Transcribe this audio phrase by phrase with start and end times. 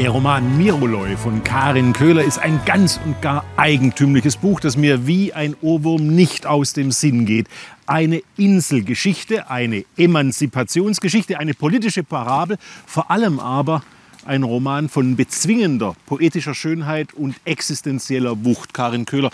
[0.00, 5.06] Der Roman Miroloi von Karin Köhler ist ein ganz und gar eigentümliches Buch, das mir
[5.06, 7.48] wie ein Ohrwurm nicht aus dem Sinn geht.
[7.84, 13.82] Eine Inselgeschichte, eine Emanzipationsgeschichte, eine politische Parabel, vor allem aber
[14.24, 18.72] ein Roman von bezwingender poetischer Schönheit und existenzieller Wucht.
[18.72, 19.30] Karin Köhler,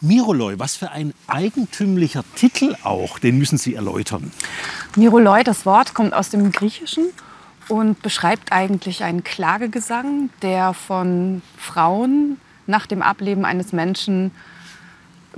[0.00, 4.30] Miroloi, was für ein eigentümlicher Titel auch, den müssen Sie erläutern.
[4.94, 7.06] Miroloi, das Wort kommt aus dem Griechischen
[7.68, 14.30] und beschreibt eigentlich einen Klagegesang, der von Frauen nach dem Ableben eines Menschen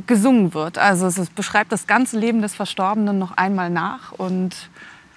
[0.06, 0.78] gesungen wird.
[0.78, 4.54] Also es beschreibt das ganze Leben des Verstorbenen noch einmal nach und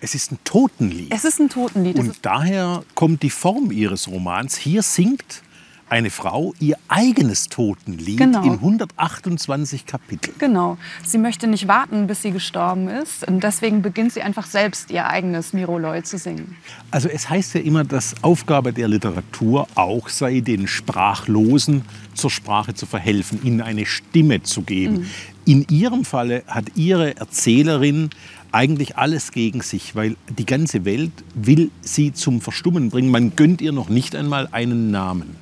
[0.02, 1.14] es ist ein Totenlied.
[1.14, 2.00] Es ist ein Totenlied.
[2.00, 4.56] Und daher kommt die Form Ihres Romans.
[4.56, 5.42] Hier singt
[5.90, 8.44] eine Frau ihr eigenes Totenlied genau.
[8.44, 10.36] in 128 Kapiteln.
[10.38, 10.78] Genau.
[11.06, 13.28] Sie möchte nicht warten, bis sie gestorben ist.
[13.28, 16.56] Und deswegen beginnt sie einfach selbst ihr eigenes Miroloi zu singen.
[16.92, 21.84] Also es heißt ja immer, dass Aufgabe der Literatur auch sei, den Sprachlosen
[22.14, 25.00] zur Sprache zu verhelfen, ihnen eine Stimme zu geben.
[25.00, 25.06] Mhm.
[25.46, 28.12] In ihrem Falle hat ihre Erzählerin
[28.52, 33.10] eigentlich alles gegen sich, weil die ganze Welt will sie zum Verstummen bringen.
[33.10, 35.36] Man gönnt ihr noch nicht einmal einen Namen.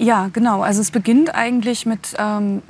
[0.00, 0.62] Ja, genau.
[0.62, 2.62] Also es beginnt eigentlich mit, ähm,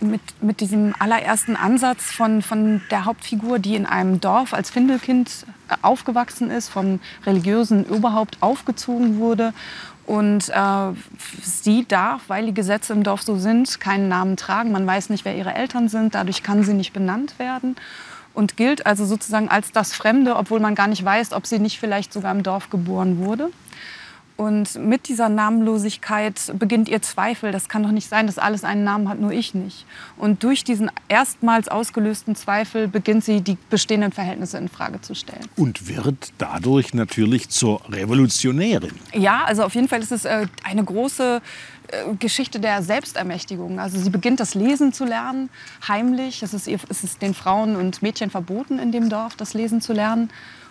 [0.00, 5.44] mit, mit diesem allerersten Ansatz von, von der Hauptfigur, die in einem Dorf als Findelkind
[5.68, 9.52] äh, aufgewachsen ist, vom religiösen Oberhaupt aufgezogen wurde.
[10.06, 10.94] Und äh,
[11.42, 14.72] sie darf, weil die Gesetze im Dorf so sind, keinen Namen tragen.
[14.72, 16.14] Man weiß nicht, wer ihre Eltern sind.
[16.14, 17.76] Dadurch kann sie nicht benannt werden
[18.32, 21.78] und gilt also sozusagen als das Fremde, obwohl man gar nicht weiß, ob sie nicht
[21.78, 23.50] vielleicht sogar im Dorf geboren wurde.
[24.40, 27.52] Und mit dieser Namenlosigkeit beginnt ihr Zweifel.
[27.52, 29.84] Das kann doch nicht sein, dass alles einen Namen hat, nur ich nicht.
[30.16, 35.44] Und durch diesen erstmals ausgelösten Zweifel beginnt sie, die bestehenden Verhältnisse in Frage zu stellen.
[35.56, 38.94] Und wird dadurch natürlich zur Revolutionärin.
[39.12, 41.42] Ja, also auf jeden Fall ist es äh, eine große
[41.88, 43.78] äh, Geschichte der Selbstermächtigung.
[43.78, 45.50] Also sie beginnt das Lesen zu lernen,
[45.86, 46.42] heimlich.
[46.42, 49.82] Es ist, ihr, es ist den Frauen und Mädchen verboten in dem Dorf, das Lesen
[49.82, 50.30] zu lernen.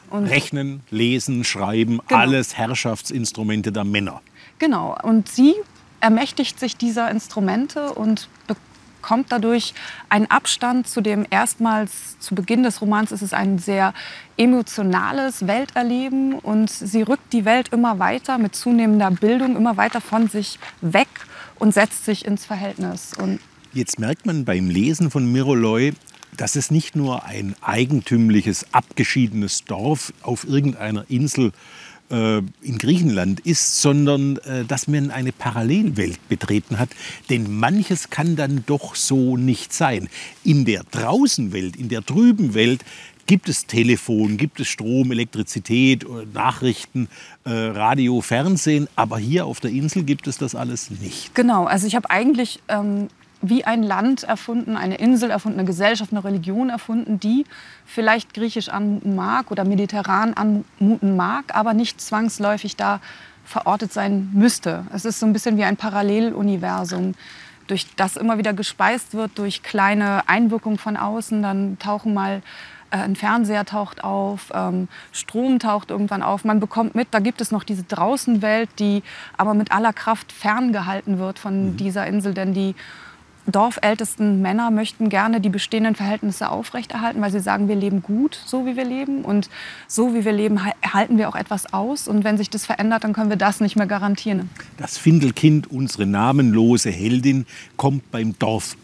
[0.09, 2.21] Und Rechnen, Lesen, Schreiben, genau.
[2.21, 4.21] alles Herrschaftsinstrumente der Männer.
[4.57, 4.97] Genau.
[5.03, 5.55] Und sie
[6.01, 8.29] ermächtigt sich dieser Instrumente und
[9.01, 9.73] bekommt dadurch
[10.09, 13.93] einen Abstand zu dem erstmals zu Beginn des Romans ist es ein sehr
[14.37, 20.27] emotionales Welterleben und sie rückt die Welt immer weiter mit zunehmender Bildung immer weiter von
[20.27, 21.07] sich weg
[21.57, 23.13] und setzt sich ins Verhältnis.
[23.17, 23.39] Und
[23.71, 25.93] Jetzt merkt man beim Lesen von Miroloi,
[26.39, 31.51] dass es nicht nur ein eigentümliches, abgeschiedenes Dorf auf irgendeiner Insel
[32.09, 36.89] äh, in Griechenland ist, sondern äh, dass man eine Parallelwelt betreten hat.
[37.29, 40.07] Denn manches kann dann doch so nicht sein.
[40.43, 42.85] In der Draußenwelt, in der trüben Welt
[43.25, 47.09] gibt es Telefon, gibt es Strom, Elektrizität, äh, Nachrichten,
[47.43, 48.87] äh, Radio, Fernsehen.
[48.95, 51.35] Aber hier auf der Insel gibt es das alles nicht.
[51.35, 53.09] Genau, also ich habe eigentlich ähm,
[53.41, 57.45] wie ein Land erfunden, eine Insel erfunden, eine Gesellschaft, eine Religion erfunden, die
[57.85, 62.99] vielleicht griechisch anmuten mag oder mediterran anmuten mag, aber nicht zwangsläufig da
[63.45, 64.85] verortet sein müsste.
[64.93, 67.15] Es ist so ein bisschen wie ein Paralleluniversum,
[67.67, 71.41] durch das immer wieder gespeist wird durch kleine Einwirkungen von außen.
[71.41, 72.41] Dann tauchen mal
[72.91, 76.43] äh, ein Fernseher taucht auf, ähm, Strom taucht irgendwann auf.
[76.43, 79.03] Man bekommt mit, da gibt es noch diese Draußenwelt, die
[79.37, 81.77] aber mit aller Kraft ferngehalten wird von mhm.
[81.77, 82.75] dieser Insel, denn die
[83.51, 88.65] dorfältesten Männer möchten gerne die bestehenden Verhältnisse aufrechterhalten, weil sie sagen, wir leben gut, so
[88.65, 89.23] wie wir leben.
[89.23, 89.49] Und
[89.87, 92.07] so wie wir leben, halten wir auch etwas aus.
[92.07, 94.49] Und wenn sich das verändert, dann können wir das nicht mehr garantieren.
[94.77, 97.45] Das Findelkind, unsere namenlose Heldin,
[97.77, 98.75] kommt beim Dorf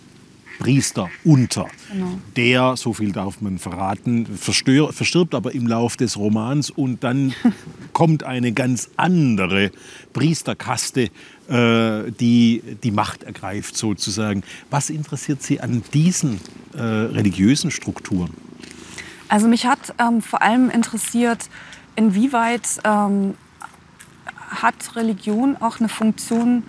[0.60, 1.68] Priester unter.
[1.92, 2.18] Genau.
[2.36, 7.34] Der, so viel darf man verraten, verstirbt aber im Lauf des Romans und dann
[7.96, 9.72] kommt eine ganz andere
[10.12, 11.10] Priesterkaste,
[11.48, 14.44] äh, die die Macht ergreift sozusagen.
[14.70, 16.42] Was interessiert Sie an diesen
[16.74, 18.32] äh, religiösen Strukturen?
[19.30, 21.50] Also mich hat ähm, vor allem interessiert,
[21.96, 23.36] inwieweit ähm,
[24.50, 26.64] hat Religion auch eine Funktion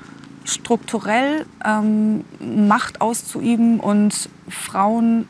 [0.45, 5.27] strukturell ähm, Macht auszuüben und Frauen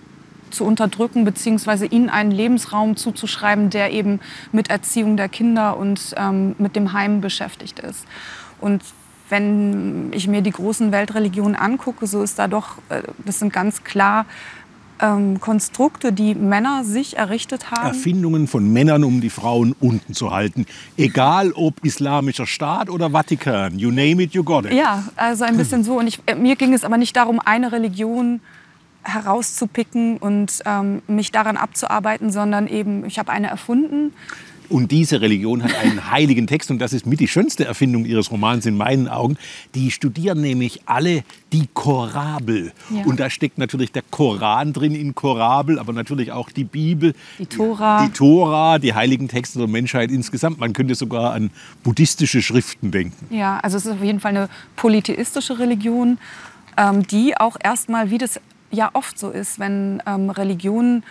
[0.56, 4.20] zu unterdrücken, beziehungsweise ihnen einen Lebensraum zuzuschreiben, der eben
[4.53, 8.05] mit Erziehung der Kinder und ähm, mit dem Heim beschäftigt ist.
[8.61, 8.82] Und
[9.29, 13.85] wenn ich mir die großen Weltreligionen angucke, so ist da doch, äh, das sind ganz
[13.85, 14.26] klar
[15.00, 17.88] ähm, Konstrukte, die Männer sich errichtet haben.
[17.88, 20.67] Erfindungen von Männern, um die Frauen unten zu halten.
[20.97, 23.79] Egal ob islamischer Staat oder Vatikan.
[23.79, 24.73] You name it, you got it.
[24.73, 25.99] Ja, also ein bisschen so.
[25.99, 28.41] Und ich, äh, mir ging es aber nicht darum, eine Religion
[29.06, 34.12] herauszupicken und ähm, mich daran abzuarbeiten, sondern eben, ich habe eine erfunden,
[34.69, 38.31] Und diese Religion hat einen heiligen Text und das ist mit die schönste Erfindung ihres
[38.31, 39.37] Romans in meinen Augen.
[39.75, 41.23] Die studieren nämlich alle
[41.53, 42.73] die Korabel.
[42.91, 43.05] Ja.
[43.05, 47.14] Und da steckt natürlich der Koran drin in Korabel, aber natürlich auch die Bibel.
[47.38, 48.06] Die Tora.
[48.06, 50.58] Die Tora, die heiligen Texte der Menschheit insgesamt.
[50.58, 51.50] Man könnte sogar an
[51.85, 53.35] buddhistische Schriften denken.
[53.35, 56.19] Ja, also es ist auf jeden Fall eine polytheistische Religion,
[56.76, 61.04] ähm, die auch erstmal, wie das ja oft so ist, wenn ähm, Religionen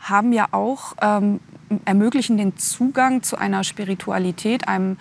[0.00, 1.40] haben ja auch ähm,
[1.84, 4.96] ermöglichen den Zugang zu einer Spiritualität, einem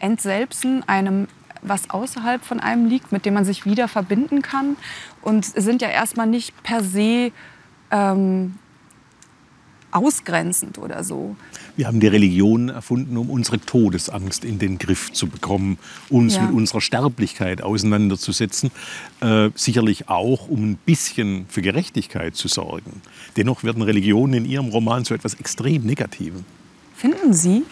[0.00, 1.28] Entselbsten, einem
[1.62, 4.76] was außerhalb von einem liegt, mit dem man sich wieder verbinden kann
[5.22, 7.32] und sind ja erstmal nicht per se
[7.90, 8.58] ähm,
[9.92, 11.36] ausgrenzend oder so.
[11.76, 15.78] Wir haben die Religion erfunden, um unsere Todesangst in den Griff zu bekommen,
[16.08, 16.42] uns ja.
[16.42, 18.70] mit unserer Sterblichkeit auseinanderzusetzen,
[19.20, 23.02] äh, sicherlich auch, um ein bisschen für Gerechtigkeit zu sorgen.
[23.36, 26.44] Dennoch werden Religionen in Ihrem Roman zu etwas extrem Negativem.
[26.94, 27.62] Finden Sie?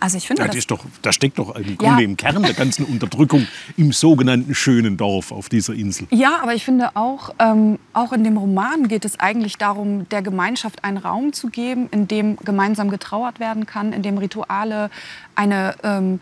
[0.00, 2.08] Also ich finde, ja, das, das, doch, das steckt doch im Grunde ja.
[2.08, 3.46] im Kern der ganzen Unterdrückung
[3.76, 6.06] im sogenannten schönen Dorf auf dieser Insel.
[6.10, 10.22] Ja, aber ich finde auch, ähm, auch in dem Roman geht es eigentlich darum, der
[10.22, 14.90] Gemeinschaft einen Raum zu geben, in dem gemeinsam getrauert werden kann, in dem Rituale
[15.34, 16.20] eine ähm,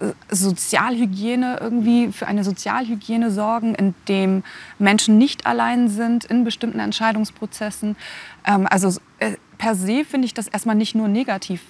[0.00, 4.42] äh, Sozialhygiene irgendwie für eine Sozialhygiene sorgen, in dem
[4.78, 7.96] Menschen nicht allein sind in bestimmten Entscheidungsprozessen.
[8.44, 11.60] Ähm, also äh, per se finde ich das erstmal nicht nur negativ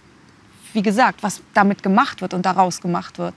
[0.75, 3.35] wie gesagt, was damit gemacht wird und daraus gemacht wird,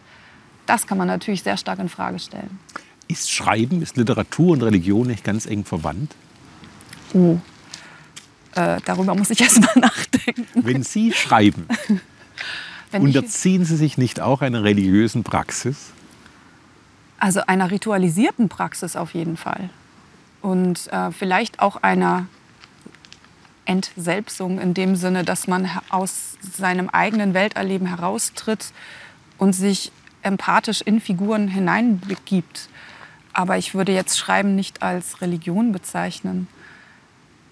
[0.66, 2.60] das kann man natürlich sehr stark in Frage stellen.
[3.08, 6.16] Ist Schreiben, ist Literatur und Religion nicht ganz eng verwandt?
[7.14, 7.38] Oh,
[8.56, 10.48] äh, darüber muss ich erst mal nachdenken.
[10.56, 11.68] Wenn Sie schreiben,
[12.92, 15.92] unterziehen Sie sich nicht auch einer religiösen Praxis?
[17.20, 19.70] Also einer ritualisierten Praxis auf jeden Fall.
[20.42, 22.28] Und äh, vielleicht auch einer
[23.66, 28.72] Entselbsung in dem Sinne, dass man aus seinem eigenen Welterleben heraustritt
[29.38, 29.92] und sich
[30.22, 32.70] empathisch in Figuren hineinbegibt.
[33.34, 36.48] Aber ich würde jetzt Schreiben nicht als Religion bezeichnen,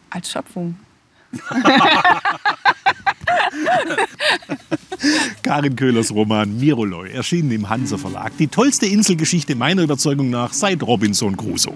[0.10, 0.78] als Schöpfung.
[5.42, 8.32] Karin Köhlers Roman Miroloy, erschienen im Hansa Verlag.
[8.38, 11.74] Die tollste Inselgeschichte meiner Überzeugung nach seit Robinson Crusoe.